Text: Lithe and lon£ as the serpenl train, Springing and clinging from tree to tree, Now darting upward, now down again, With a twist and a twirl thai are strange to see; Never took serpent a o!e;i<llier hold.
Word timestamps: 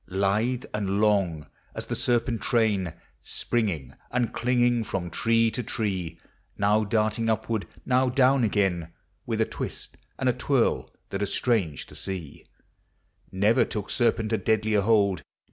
Lithe 0.07 0.65
and 0.73 0.89
lon£ 0.99 1.45
as 1.75 1.85
the 1.85 1.93
serpenl 1.93 2.41
train, 2.41 2.93
Springing 3.21 3.93
and 4.09 4.33
clinging 4.33 4.83
from 4.83 5.11
tree 5.11 5.51
to 5.51 5.61
tree, 5.61 6.17
Now 6.57 6.83
darting 6.83 7.29
upward, 7.29 7.67
now 7.85 8.09
down 8.09 8.43
again, 8.43 8.91
With 9.27 9.41
a 9.41 9.45
twist 9.45 9.97
and 10.17 10.27
a 10.27 10.33
twirl 10.33 10.89
thai 11.11 11.17
are 11.21 11.25
strange 11.27 11.85
to 11.85 11.93
see; 11.93 12.45
Never 13.31 13.63
took 13.63 13.91
serpent 13.91 14.33
a 14.33 14.37
o!e;i<llier 14.37 14.81
hold. 14.81 15.21